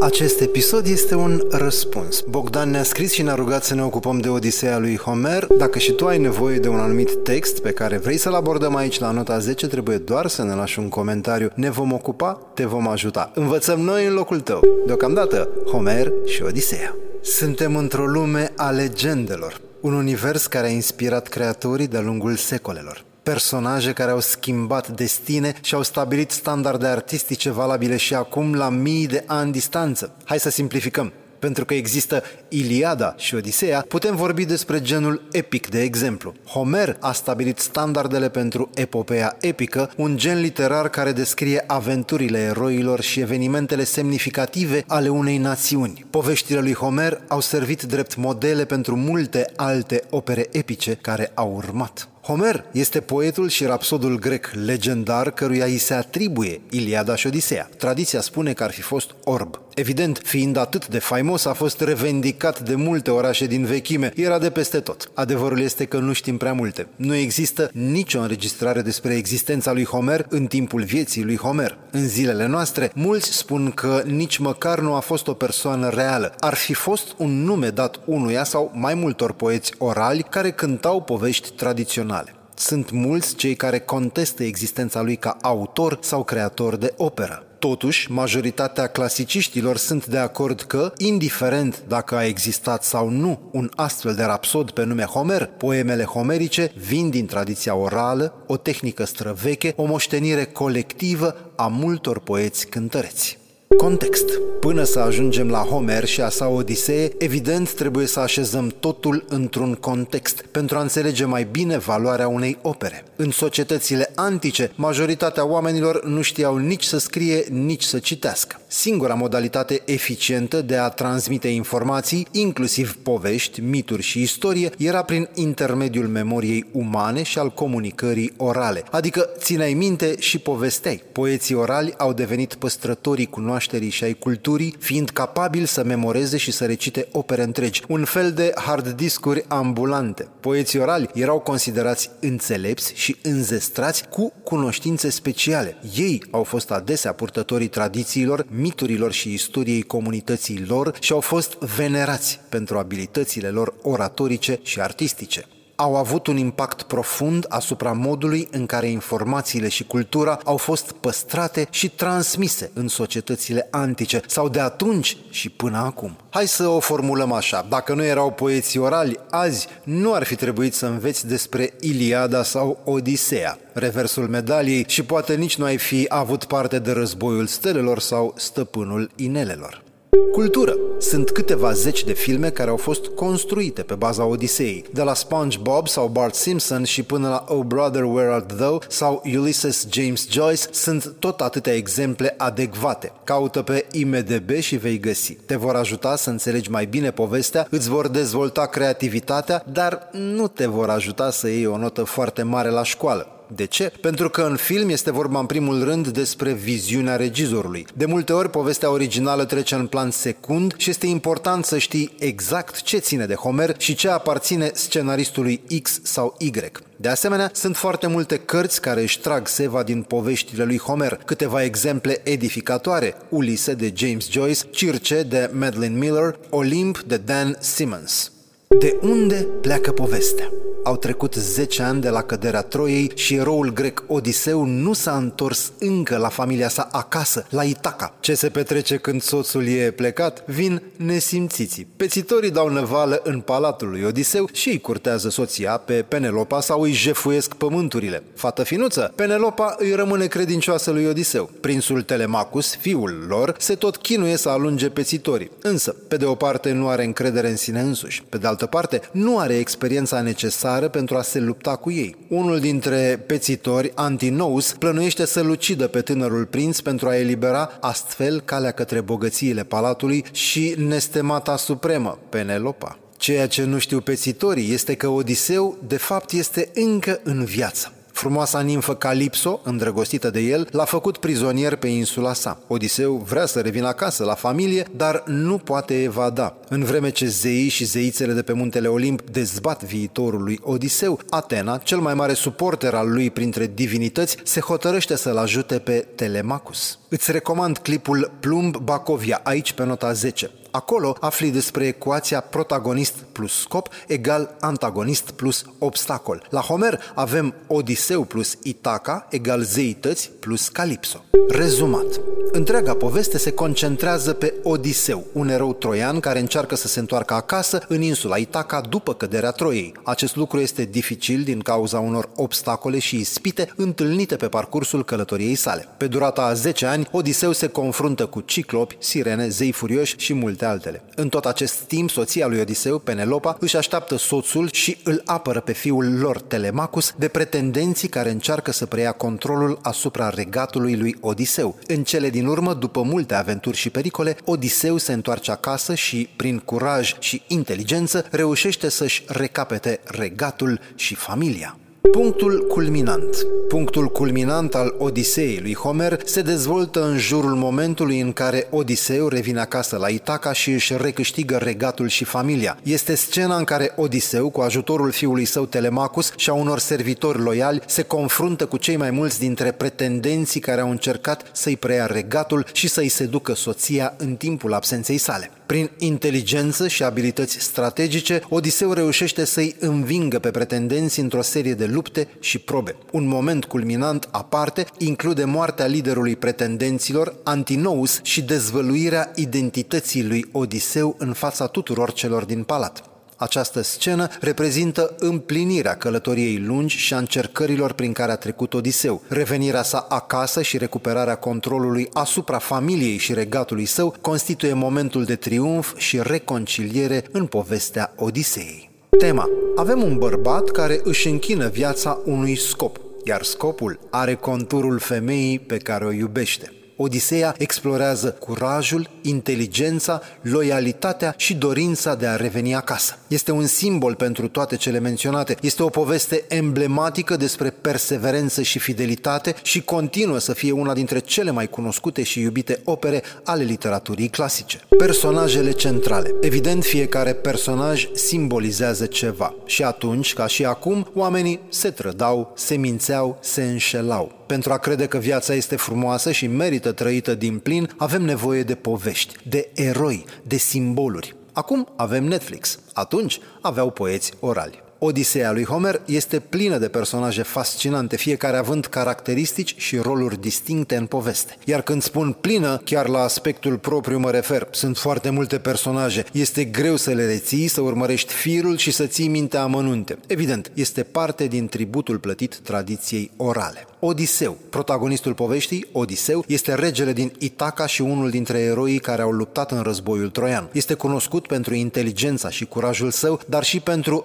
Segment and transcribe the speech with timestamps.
[0.00, 2.20] Acest episod este un răspuns.
[2.20, 5.46] Bogdan ne-a scris și ne-a rugat să ne ocupăm de Odiseea lui Homer.
[5.58, 8.98] Dacă și tu ai nevoie de un anumit text pe care vrei să-l abordăm aici
[8.98, 11.50] la nota 10, trebuie doar să ne lași un comentariu.
[11.54, 13.30] Ne vom ocupa, te vom ajuta.
[13.34, 14.60] Învățăm noi în locul tău.
[14.86, 16.96] Deocamdată, Homer și Odiseea.
[17.20, 19.60] Suntem într-o lume a legendelor.
[19.80, 25.74] Un univers care a inspirat creatorii de-a lungul secolelor personaje care au schimbat destine și
[25.74, 30.14] au stabilit standarde artistice valabile și acum la mii de ani distanță.
[30.24, 31.12] Hai să simplificăm.
[31.38, 36.34] Pentru că există Iliada și Odiseea, putem vorbi despre genul epic, de exemplu.
[36.46, 43.20] Homer a stabilit standardele pentru epopeea epică, un gen literar care descrie aventurile eroilor și
[43.20, 46.04] evenimentele semnificative ale unei națiuni.
[46.10, 52.08] Poveștile lui Homer au servit drept modele pentru multe alte opere epice care au urmat.
[52.26, 57.68] Homer este poetul și rapsodul grec legendar căruia îi se atribuie Iliada și Odiseea.
[57.78, 59.65] Tradiția spune că ar fi fost orb.
[59.78, 64.50] Evident, fiind atât de faimos, a fost revendicat de multe orașe din vechime, era de
[64.50, 65.10] peste tot.
[65.14, 66.86] Adevărul este că nu știm prea multe.
[66.96, 71.78] Nu există nicio înregistrare despre existența lui Homer în timpul vieții lui Homer.
[71.90, 76.34] În zilele noastre, mulți spun că nici măcar nu a fost o persoană reală.
[76.38, 81.52] Ar fi fost un nume dat unuia sau mai multor poeți orali care cântau povești
[81.52, 87.45] tradiționale sunt mulți cei care contestă existența lui ca autor sau creator de operă.
[87.58, 94.14] Totuși, majoritatea clasiciștilor sunt de acord că, indiferent dacă a existat sau nu un astfel
[94.14, 99.84] de rapsod pe nume Homer, poemele homerice vin din tradiția orală, o tehnică străveche, o
[99.84, 103.38] moștenire colectivă a multor poeți cântăreți.
[103.68, 104.24] Context.
[104.60, 109.74] Până să ajungem la Homer și a sa Odisee, evident trebuie să așezăm totul într-un
[109.74, 113.04] context pentru a înțelege mai bine valoarea unei opere.
[113.16, 118.60] În societățile antice, majoritatea oamenilor nu știau nici să scrie, nici să citească.
[118.66, 126.06] Singura modalitate eficientă de a transmite informații, inclusiv povești, mituri și istorie, era prin intermediul
[126.08, 131.02] memoriei umane și al comunicării orale, adică țineai minte și povesteai.
[131.12, 136.50] Poeții orali au devenit păstrătorii cunoașterii cunoașterii și ai culturii, fiind capabil să memoreze și
[136.50, 140.28] să recite opere întregi, un fel de hard discuri ambulante.
[140.40, 145.76] Poeții orali erau considerați înțelepți și înzestrați cu cunoștințe speciale.
[145.96, 152.40] Ei au fost adesea purtătorii tradițiilor, miturilor și istoriei comunității lor și au fost venerați
[152.48, 158.88] pentru abilitățile lor oratorice și artistice au avut un impact profund asupra modului în care
[158.88, 165.48] informațiile și cultura au fost păstrate și transmise în societățile antice sau de atunci și
[165.48, 166.16] până acum.
[166.30, 167.66] Hai să o formulăm așa.
[167.68, 172.80] Dacă nu erau poeții orali, azi nu ar fi trebuit să înveți despre Iliada sau
[172.84, 178.34] Odiseea, reversul medaliei și poate nici nu ai fi avut parte de războiul stelelor sau
[178.36, 179.84] stăpânul inelelor.
[180.32, 180.76] Cultură.
[180.98, 185.88] Sunt câteva zeci de filme care au fost construite pe baza Odiseei, de la SpongeBob
[185.88, 190.62] sau Bart Simpson și până la Oh Brother Where Art Thou sau Ulysses James Joyce,
[190.70, 193.12] sunt tot atâtea exemple adecvate.
[193.24, 195.32] Caută pe IMDB și vei găsi.
[195.32, 200.66] Te vor ajuta să înțelegi mai bine povestea, îți vor dezvolta creativitatea, dar nu te
[200.66, 203.35] vor ajuta să iei o notă foarte mare la școală.
[203.46, 203.92] De ce?
[204.00, 207.86] Pentru că în film este vorba în primul rând despre viziunea regizorului.
[207.94, 212.82] De multe ori povestea originală trece în plan secund și este important să știi exact
[212.82, 216.50] ce ține de Homer și ce aparține scenaristului X sau Y.
[216.96, 221.62] De asemenea, sunt foarte multe cărți care își trag seva din poveștile lui Homer, câteva
[221.62, 228.32] exemple edificatoare, Ulise de James Joyce, Circe de Madeline Miller, Olimp de Dan Simmons.
[228.78, 230.50] De unde pleacă povestea?
[230.86, 235.72] Au trecut 10 ani de la căderea Troiei și eroul grec Odiseu nu s-a întors
[235.78, 238.14] încă la familia sa acasă, la Itaca.
[238.20, 240.44] Ce se petrece când soțul e plecat?
[240.46, 241.86] Vin nesimțiții.
[241.96, 246.92] Pețitorii dau năvală în palatul lui Odiseu și îi curtează soția pe Penelopa sau îi
[246.92, 248.22] jefuiesc pământurile.
[248.34, 251.50] Fată finuță, Penelopa îi rămâne credincioasă lui Odiseu.
[251.60, 255.50] Prințul Telemacus, fiul lor, se tot chinuie să alunge pețitorii.
[255.62, 259.00] Însă, pe de o parte nu are încredere în sine însuși, pe de altă parte
[259.12, 262.16] nu are experiența necesară țară pentru a se lupta cu ei.
[262.28, 268.70] Unul dintre pețitori, Antinous, plănuiește să-l ucidă pe tânărul prinț pentru a elibera astfel calea
[268.70, 272.98] către bogățiile palatului și nestemata supremă, Penelopa.
[273.16, 277.95] Ceea ce nu știu pețitorii este că Odiseu de fapt este încă în viață.
[278.16, 282.58] Frumoasa nimfă Calipso, îndrăgostită de el, l-a făcut prizonier pe insula sa.
[282.66, 286.56] Odiseu vrea să revină acasă, la familie, dar nu poate evada.
[286.68, 291.76] În vreme ce zeii și zeițele de pe muntele Olimp dezbat viitorul lui Odiseu, Atena,
[291.76, 296.98] cel mai mare suporter al lui printre divinități, se hotărăște să-l ajute pe Telemacus.
[297.08, 300.50] Îți recomand clipul Plumb Bacovia aici pe nota 10.
[300.70, 306.46] Acolo afli despre ecuația protagonist plus scop egal antagonist plus obstacol.
[306.50, 311.24] La Homer avem Odiseu plus Itaca egal zeități plus Calipso.
[311.48, 312.20] Rezumat.
[312.52, 317.84] Întreaga poveste se concentrează pe Odiseu, un erou troian care încearcă să se întoarcă acasă
[317.88, 319.94] în insula Itaca după căderea Troiei.
[320.04, 325.88] Acest lucru este dificil din cauza unor obstacole și ispite întâlnite pe parcursul călătoriei sale.
[325.96, 330.64] Pe durata a 10 ani, Odiseu se confruntă cu ciclopi, sirene, zei furioși și multe
[330.64, 331.02] altele.
[331.14, 335.72] În tot acest timp, soția lui Odiseu, Penelopa, își așteaptă soțul și îl apără pe
[335.72, 341.78] fiul lor, Telemacus, de pretendenții care încearcă să preia controlul asupra regatului lui Odiseu.
[341.86, 346.58] În cele din urmă, după multe aventuri și pericole, Odiseu se întoarce acasă și, prin
[346.58, 351.78] curaj și inteligență, reușește să-și recapete regatul și familia.
[352.12, 353.46] Punctul culminant.
[353.68, 359.60] Punctul culminant al Odiseei lui Homer se dezvoltă în jurul momentului în care Odiseu revine
[359.60, 362.78] acasă la Itaca și își recâștigă regatul și familia.
[362.82, 367.82] Este scena în care Odiseu, cu ajutorul fiului său Telemacus și a unor servitori loiali,
[367.86, 372.88] se confruntă cu cei mai mulți dintre pretendenții care au încercat să-i preia regatul și
[372.88, 375.50] să-i seducă soția în timpul absenței sale.
[375.66, 382.28] Prin inteligență și abilități strategice, Odiseu reușește să-i învingă pe pretendenți într-o serie de lupte
[382.40, 382.96] și probe.
[383.12, 391.32] Un moment culminant aparte include moartea liderului pretendenților, Antinous, și dezvăluirea identității lui Odiseu în
[391.32, 393.15] fața tuturor celor din palat.
[393.36, 399.22] Această scenă reprezintă împlinirea călătoriei lungi și a încercărilor prin care a trecut Odiseu.
[399.28, 405.96] Revenirea sa acasă și recuperarea controlului asupra familiei și regatului său constituie momentul de triumf
[405.96, 408.90] și reconciliere în povestea Odiseei.
[409.18, 409.48] Tema.
[409.76, 415.76] Avem un bărbat care își închină viața unui scop, iar scopul are conturul femeii pe
[415.76, 416.72] care o iubește.
[416.98, 423.18] Odiseea explorează curajul, inteligența, loialitatea și dorința de a reveni acasă.
[423.28, 425.56] Este un simbol pentru toate cele menționate.
[425.60, 431.50] Este o poveste emblematică despre perseverență și fidelitate și continuă să fie una dintre cele
[431.50, 434.80] mai cunoscute și iubite opere ale literaturii clasice.
[434.98, 436.34] Personajele centrale.
[436.40, 439.54] Evident, fiecare personaj simbolizează ceva.
[439.66, 444.35] Și atunci, ca și acum, oamenii se trădau, se mințeau, se înșelau.
[444.46, 448.74] Pentru a crede că viața este frumoasă și merită trăită din plin, avem nevoie de
[448.74, 451.34] povești, de eroi, de simboluri.
[451.52, 452.78] Acum avem Netflix.
[452.92, 454.85] Atunci aveau poeți orali.
[454.98, 461.06] Odiseea lui Homer este plină de personaje fascinante, fiecare având caracteristici și roluri distincte în
[461.06, 461.56] poveste.
[461.64, 464.68] Iar când spun plină, chiar la aspectul propriu mă refer.
[464.70, 466.24] Sunt foarte multe personaje.
[466.32, 470.18] Este greu să le reții, să urmărești firul și să ții mintea amănunte.
[470.26, 473.86] Evident, este parte din tributul plătit tradiției orale.
[473.98, 479.70] Odiseu, protagonistul poveștii, Odiseu, este regele din Itaca și unul dintre eroii care au luptat
[479.70, 480.68] în războiul troian.
[480.72, 484.24] Este cunoscut pentru inteligența și curajul său, dar și pentru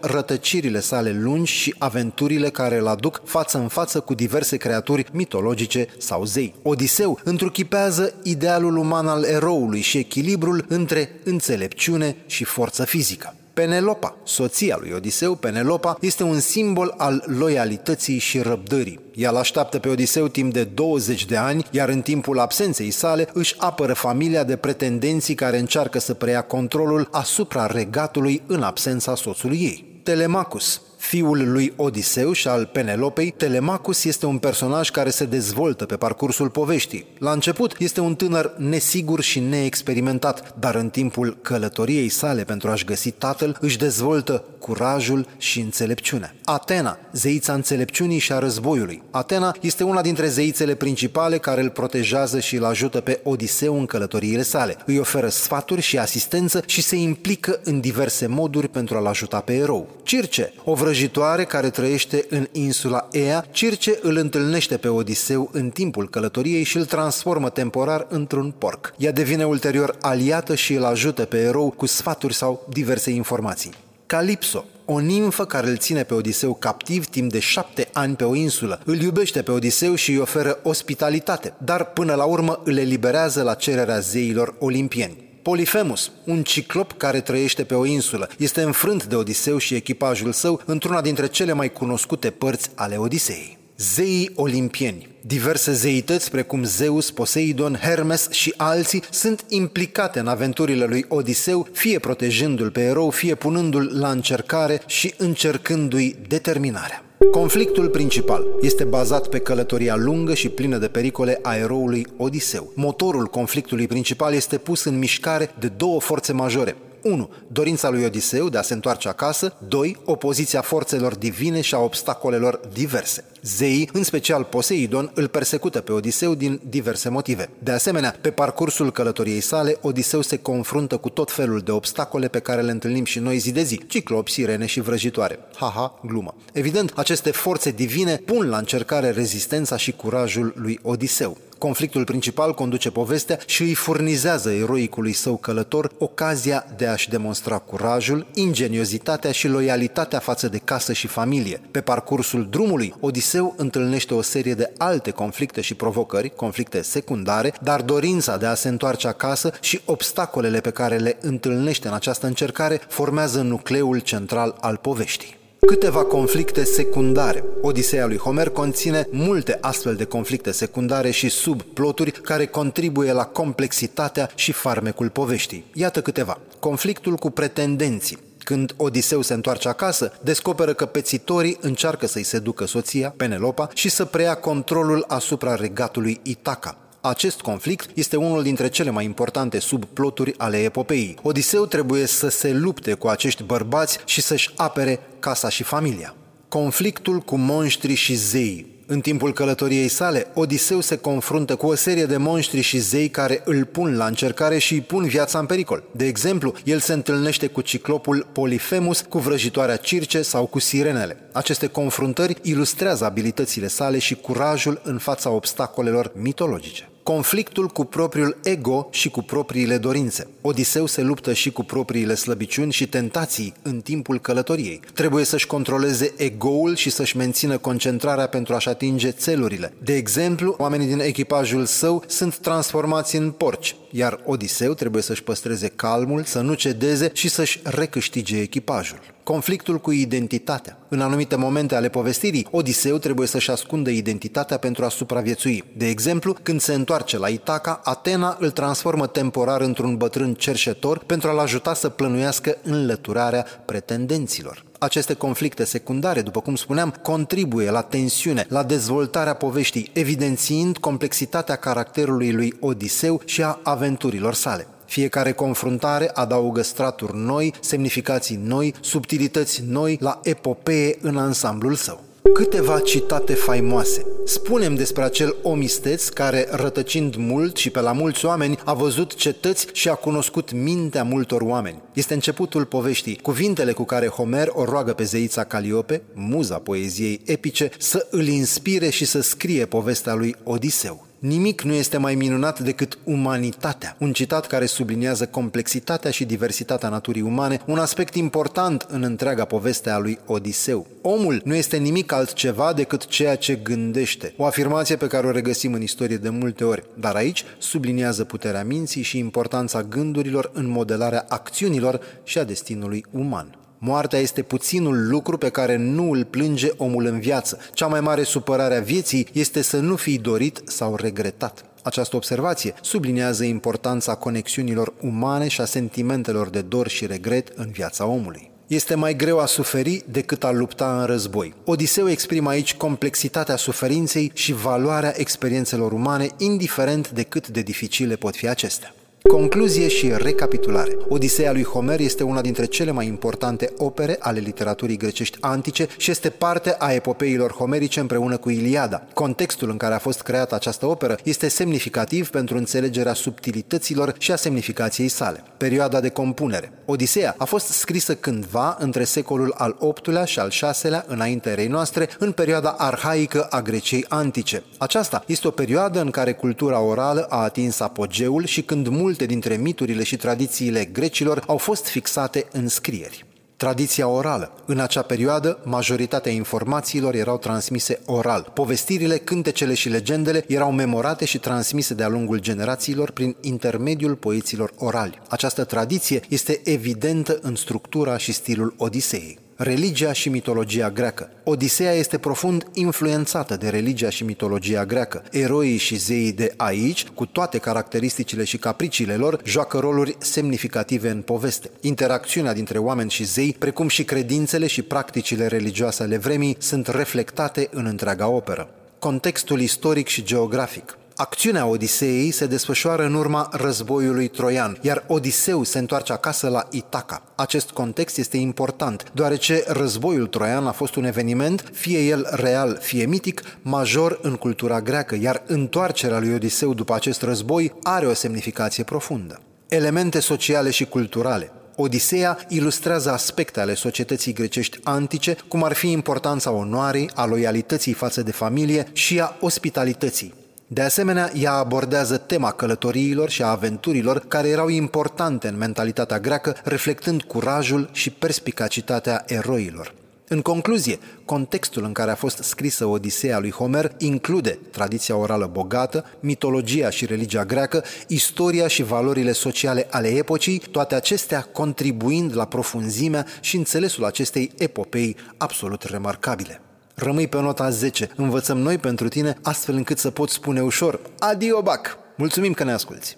[0.61, 5.87] rătăcirile sale lungi și aventurile care îl aduc față în față cu diverse creaturi mitologice
[5.97, 6.53] sau zei.
[6.61, 13.35] Odiseu întruchipează idealul uman al eroului și echilibrul între înțelepciune și forță fizică.
[13.53, 18.99] Penelopa, soția lui Odiseu, Penelopa, este un simbol al loialității și răbdării.
[19.15, 23.27] Ea îl așteaptă pe Odiseu timp de 20 de ani, iar în timpul absenței sale
[23.33, 29.57] își apără familia de pretendenții care încearcă să preia controlul asupra regatului în absența soțului
[29.57, 29.90] ei.
[30.03, 35.95] Telemacus, fiul lui Odiseu și al Penelopei, Telemacus este un personaj care se dezvoltă pe
[35.95, 37.05] parcursul poveștii.
[37.17, 42.85] La început este un tânăr nesigur și neexperimentat, dar în timpul călătoriei sale pentru a-și
[42.85, 46.35] găsi tatăl, își dezvoltă curajul și înțelepciunea.
[46.43, 49.01] Atena, zeița înțelepciunii și a războiului.
[49.11, 53.85] Atena este una dintre zeițele principale care îl protejează și îl ajută pe Odiseu în
[53.85, 54.77] călătoriile sale.
[54.85, 59.53] Îi oferă sfaturi și asistență și se implică în diverse moduri pentru a-l ajuta pe
[59.53, 59.89] erou.
[60.03, 66.09] Circe, o vrăjitoare care trăiește în insula Ea, Circe îl întâlnește pe Odiseu în timpul
[66.09, 68.93] călătoriei și îl transformă temporar într-un porc.
[68.97, 73.71] Ea devine ulterior aliată și îl ajută pe erou cu sfaturi sau diverse informații.
[74.05, 78.35] Calipso, o nimfă care îl ține pe Odiseu captiv timp de șapte ani pe o
[78.35, 78.81] insulă.
[78.85, 83.53] Îl iubește pe Odiseu și îi oferă ospitalitate, dar până la urmă îl eliberează la
[83.53, 85.30] cererea zeilor olimpieni.
[85.41, 90.61] Polifemus, un ciclop care trăiește pe o insulă, este înfrânt de Odiseu și echipajul său
[90.65, 93.57] într-una dintre cele mai cunoscute părți ale Odiseei.
[93.77, 101.05] Zeii olimpieni, diverse zeități precum Zeus, Poseidon, Hermes și alții sunt implicate în aventurile lui
[101.07, 107.03] Odiseu, fie protejându-l pe erou, fie punându-l la încercare și încercându-i determinarea.
[107.29, 112.71] Conflictul principal este bazat pe călătoria lungă și plină de pericole a eroului Odiseu.
[112.75, 117.29] Motorul conflictului principal este pus în mișcare de două forțe majore, 1.
[117.47, 119.53] Dorința lui Odiseu de a se întoarce acasă.
[119.67, 119.97] 2.
[120.05, 123.23] Opoziția forțelor divine și a obstacolelor diverse.
[123.43, 127.49] Zeii, în special Poseidon, îl persecută pe Odiseu din diverse motive.
[127.59, 132.39] De asemenea, pe parcursul călătoriei sale, Odiseu se confruntă cu tot felul de obstacole pe
[132.39, 135.39] care le întâlnim și noi zi de zi, ciclopi, sirene și vrăjitoare.
[135.55, 136.35] Haha, glumă.
[136.53, 141.37] Evident, aceste forțe divine pun la încercare rezistența și curajul lui Odiseu.
[141.61, 148.27] Conflictul principal conduce povestea și îi furnizează eroicului său călător ocazia de a-și demonstra curajul,
[148.33, 151.61] ingeniozitatea și loialitatea față de casă și familie.
[151.71, 157.81] Pe parcursul drumului, Odiseu întâlnește o serie de alte conflicte și provocări, conflicte secundare, dar
[157.81, 162.81] dorința de a se întoarce acasă și obstacolele pe care le întâlnește în această încercare
[162.87, 165.39] formează nucleul central al poveștii.
[165.67, 167.43] Câteva conflicte secundare.
[167.61, 174.29] Odiseea lui Homer conține multe astfel de conflicte secundare și subploturi care contribuie la complexitatea
[174.35, 175.65] și farmecul poveștii.
[175.73, 176.39] Iată câteva.
[176.59, 178.17] Conflictul cu pretendenții.
[178.51, 184.05] Când Odiseu se întoarce acasă, descoperă că pețitorii încearcă să-i seducă soția, Penelopa, și să
[184.05, 186.77] preia controlul asupra regatului Itaca.
[187.01, 191.17] Acest conflict este unul dintre cele mai importante subploturi ale epopeii.
[191.21, 196.15] Odiseu trebuie să se lupte cu acești bărbați și să-și apere casa și familia.
[196.47, 202.05] Conflictul cu monștri și zei în timpul călătoriei sale, Odiseu se confruntă cu o serie
[202.05, 205.83] de monștri și zei care îl pun la încercare și îi pun viața în pericol.
[205.91, 211.17] De exemplu, el se întâlnește cu ciclopul Polifemus, cu vrăjitoarea Circe sau cu sirenele.
[211.31, 218.87] Aceste confruntări ilustrează abilitățile sale și curajul în fața obstacolelor mitologice conflictul cu propriul ego
[218.91, 220.27] și cu propriile dorințe.
[220.41, 224.79] Odiseu se luptă și cu propriile slăbiciuni și tentații în timpul călătoriei.
[224.93, 229.73] Trebuie să-și controleze egoul și să-și mențină concentrarea pentru a-și atinge țelurile.
[229.83, 235.67] De exemplu, oamenii din echipajul său sunt transformați în porci, iar Odiseu trebuie să-și păstreze
[235.67, 240.77] calmul, să nu cedeze și să-și recâștige echipajul conflictul cu identitatea.
[240.89, 245.63] În anumite momente ale povestirii, Odiseu trebuie să-și ascundă identitatea pentru a supraviețui.
[245.77, 251.29] De exemplu, când se întoarce la Itaca, Atena îl transformă temporar într-un bătrân cerșetor pentru
[251.29, 254.63] a-l ajuta să plănuiască înlăturarea pretendenților.
[254.79, 262.31] Aceste conflicte secundare, după cum spuneam, contribuie la tensiune, la dezvoltarea poveștii, evidențiind complexitatea caracterului
[262.31, 264.67] lui Odiseu și a aventurilor sale.
[264.91, 272.03] Fiecare confruntare adaugă straturi noi, semnificații noi, subtilități noi la epopee în ansamblul său.
[272.33, 274.05] Câteva citate faimoase.
[274.25, 279.15] Spunem despre acel om isteț care, rătăcind mult și pe la mulți oameni, a văzut
[279.15, 281.81] cetăți și a cunoscut mintea multor oameni.
[281.93, 287.69] Este începutul poveștii, cuvintele cu care Homer o roagă pe zeița Caliope, muza poeziei epice,
[287.77, 291.09] să îl inspire și să scrie povestea lui Odiseu.
[291.21, 297.21] Nimic nu este mai minunat decât umanitatea, un citat care subliniază complexitatea și diversitatea naturii
[297.21, 300.87] umane, un aspect important în întreaga poveste a lui Odiseu.
[301.01, 305.73] Omul nu este nimic altceva decât ceea ce gândește, o afirmație pe care o regăsim
[305.73, 311.25] în istorie de multe ori, dar aici subliniază puterea minții și importanța gândurilor în modelarea
[311.29, 313.60] acțiunilor și a destinului uman.
[313.83, 317.59] Moartea este puținul lucru pe care nu îl plânge omul în viață.
[317.73, 321.65] Cea mai mare supărare a vieții este să nu fii dorit sau regretat.
[321.83, 328.05] Această observație subliniază importanța conexiunilor umane și a sentimentelor de dor și regret în viața
[328.05, 328.51] omului.
[328.67, 331.53] Este mai greu a suferi decât a lupta în război.
[331.65, 338.35] Odiseu exprimă aici complexitatea suferinței și valoarea experiențelor umane, indiferent de cât de dificile pot
[338.35, 338.93] fi acestea.
[339.29, 340.97] Concluzie și recapitulare.
[341.07, 346.11] Odiseea lui Homer este una dintre cele mai importante opere ale literaturii grecești antice și
[346.11, 349.03] este parte a epopeilor homerice împreună cu Iliada.
[349.13, 354.35] Contextul în care a fost creată această operă este semnificativ pentru înțelegerea subtilităților și a
[354.35, 355.43] semnificației sale.
[355.57, 356.71] Perioada de compunere.
[356.85, 360.51] Odiseea a fost scrisă cândva între secolul al VIII-lea și al
[360.81, 364.63] VI-lea înaintea erei noastre, în perioada arhaică a Greciei antice.
[364.77, 369.25] Aceasta este o perioadă în care cultura orală a atins apogeul și când multe multe
[369.25, 373.25] dintre miturile și tradițiile grecilor au fost fixate în scrieri.
[373.55, 374.51] Tradiția orală.
[374.65, 378.51] În acea perioadă, majoritatea informațiilor erau transmise oral.
[378.53, 385.21] Povestirile, cântecele și legendele erau memorate și transmise de-a lungul generațiilor prin intermediul poeților orali.
[385.29, 389.39] Această tradiție este evidentă în structura și stilul Odiseei.
[389.61, 391.29] Religia și mitologia greacă.
[391.43, 395.23] Odiseea este profund influențată de religia și mitologia greacă.
[395.31, 401.21] Eroii și zeii de aici, cu toate caracteristicile și capriciile lor, joacă roluri semnificative în
[401.21, 401.69] poveste.
[401.81, 407.67] Interacțiunea dintre oameni și zei, precum și credințele și practicile religioase ale vremii, sunt reflectate
[407.71, 408.69] în întreaga operă.
[408.99, 410.95] Contextul istoric și geografic.
[411.21, 417.23] Acțiunea Odiseei se desfășoară în urma războiului troian, iar Odiseu se întoarce acasă la Itaca.
[417.35, 423.05] Acest context este important, deoarece războiul troian a fost un eveniment, fie el real, fie
[423.05, 428.83] mitic, major în cultura greacă, iar întoarcerea lui Odiseu după acest război are o semnificație
[428.83, 429.41] profundă.
[429.67, 431.51] Elemente sociale și culturale.
[431.75, 438.21] Odiseea ilustrează aspecte ale societății grecești antice, cum ar fi importanța onoarei, a loialității față
[438.21, 440.40] de familie și a ospitalității.
[440.73, 446.55] De asemenea, ea abordează tema călătoriilor și a aventurilor care erau importante în mentalitatea greacă,
[446.63, 449.93] reflectând curajul și perspicacitatea eroilor.
[450.27, 456.05] În concluzie, contextul în care a fost scrisă Odiseea lui Homer include tradiția orală bogată,
[456.19, 463.25] mitologia și religia greacă, istoria și valorile sociale ale epocii, toate acestea contribuind la profunzimea
[463.41, 466.61] și înțelesul acestei epopei absolut remarcabile.
[467.03, 471.61] Rămâi pe nota 10, învățăm noi pentru tine astfel încât să poți spune ușor Adio
[471.61, 471.97] Bac!
[472.15, 473.17] Mulțumim că ne asculti!